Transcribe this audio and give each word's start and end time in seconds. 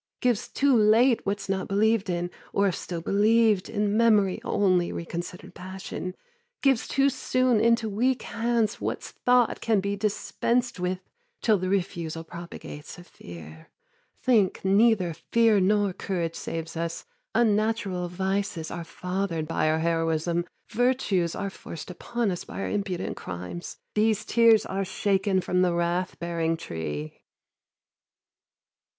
Gives 0.19 0.47
too 0.47 0.75
late 0.75 1.23
What's 1.27 1.47
not 1.47 1.67
believed 1.67 2.09
in, 2.09 2.31
or 2.53 2.67
if 2.67 2.75
still 2.75 3.01
believed, 3.01 3.69
In 3.69 3.95
memory 3.95 4.41
only, 4.43 4.91
reconsidered 4.91 5.53
passion. 5.53 6.15
Gives 6.63 6.87
too 6.87 7.07
soon 7.07 7.59
Into 7.59 7.87
weak 7.87 8.23
hands, 8.23 8.81
what's 8.81 9.11
thought 9.11 9.61
can 9.61 9.79
be 9.79 9.95
dispensed 9.95 10.79
with 10.79 11.01
Till 11.43 11.59
the 11.59 11.69
refusal 11.69 12.23
propagates 12.23 12.97
a 12.97 13.03
fear. 13.03 13.69
Think 14.23 14.65
Neither 14.65 15.13
fear 15.13 15.59
nor 15.59 15.93
courage 15.93 16.33
saves 16.33 16.75
us. 16.75 17.05
Unnatural 17.35 18.07
vices 18.07 18.71
Are 18.71 18.83
fathered 18.83 19.47
by 19.47 19.69
our 19.69 19.81
heroism. 19.81 20.45
Virtues 20.71 21.35
Are 21.35 21.51
forced 21.51 21.91
upon 21.91 22.31
us 22.31 22.43
by 22.43 22.61
our 22.61 22.69
impudent 22.69 23.17
crimes. 23.17 23.77
These 23.93 24.25
tears 24.25 24.65
are 24.65 24.83
shaken 24.83 25.41
from 25.41 25.61
the 25.61 25.75
wrath 25.75 26.17
bearing 26.17 26.57
tree. 26.57 27.19